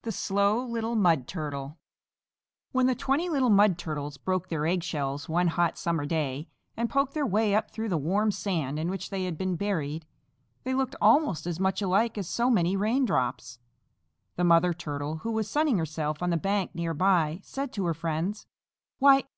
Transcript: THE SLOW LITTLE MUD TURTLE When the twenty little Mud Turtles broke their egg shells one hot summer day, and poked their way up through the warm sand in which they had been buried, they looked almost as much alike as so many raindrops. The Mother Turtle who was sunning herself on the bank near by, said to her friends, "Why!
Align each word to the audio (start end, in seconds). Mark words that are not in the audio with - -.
THE 0.00 0.12
SLOW 0.12 0.64
LITTLE 0.64 0.94
MUD 0.94 1.28
TURTLE 1.28 1.76
When 2.72 2.86
the 2.86 2.94
twenty 2.94 3.28
little 3.28 3.50
Mud 3.50 3.76
Turtles 3.76 4.16
broke 4.16 4.48
their 4.48 4.64
egg 4.64 4.82
shells 4.82 5.28
one 5.28 5.48
hot 5.48 5.76
summer 5.76 6.06
day, 6.06 6.48
and 6.74 6.88
poked 6.88 7.12
their 7.12 7.26
way 7.26 7.54
up 7.54 7.70
through 7.70 7.90
the 7.90 7.98
warm 7.98 8.30
sand 8.30 8.78
in 8.78 8.88
which 8.88 9.10
they 9.10 9.24
had 9.24 9.36
been 9.36 9.56
buried, 9.56 10.06
they 10.64 10.72
looked 10.72 10.96
almost 11.02 11.46
as 11.46 11.60
much 11.60 11.82
alike 11.82 12.16
as 12.16 12.26
so 12.26 12.48
many 12.48 12.78
raindrops. 12.78 13.58
The 14.36 14.42
Mother 14.44 14.72
Turtle 14.72 15.16
who 15.18 15.32
was 15.32 15.50
sunning 15.50 15.76
herself 15.76 16.22
on 16.22 16.30
the 16.30 16.38
bank 16.38 16.74
near 16.74 16.94
by, 16.94 17.40
said 17.42 17.70
to 17.74 17.84
her 17.84 17.92
friends, 17.92 18.46
"Why! 18.98 19.24